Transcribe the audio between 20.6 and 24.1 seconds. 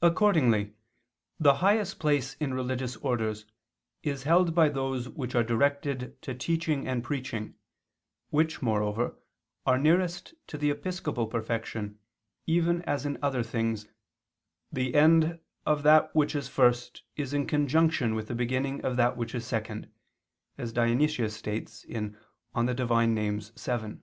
Dionysius states (Div. Nom. vii).